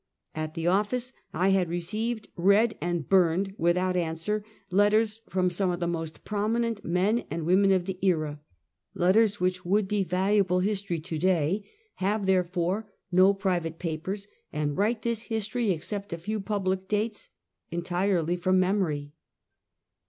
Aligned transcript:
At 0.33 0.55
the 0.55 0.65
office 0.65 1.13
I 1.31 1.49
had 1.49 1.69
received, 1.69 2.27
read 2.35 2.75
and 2.81 3.07
burned, 3.07 3.53
without 3.59 3.95
answer, 3.95 4.43
letters 4.71 5.21
from 5.29 5.51
some 5.51 5.69
of 5.69 5.79
the 5.79 5.85
most 5.85 6.23
prominent 6.25 6.83
men 6.83 7.25
and 7.29 7.45
women 7.45 7.71
of 7.71 7.85
the 7.85 7.99
era; 8.01 8.39
letters 8.95 9.39
which 9.39 9.63
would 9.63 9.87
be 9.87 10.03
valuable 10.03 10.61
history 10.61 10.99
to 11.01 11.19
day; 11.19 11.69
have, 11.97 12.25
therefore, 12.25 12.91
no 13.11 13.31
private 13.31 13.77
papers, 13.77 14.27
and 14.51 14.75
write 14.75 15.03
this 15.03 15.21
history, 15.29 15.69
except 15.69 16.11
a 16.11 16.17
few 16.17 16.39
public 16.39 16.87
dates, 16.87 17.29
entirely 17.69 18.35
from 18.35 18.59
memory. 18.59 19.11